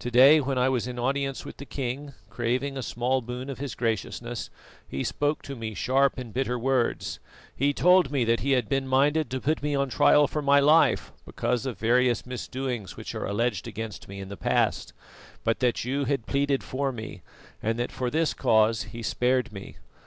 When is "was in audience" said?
0.68-1.46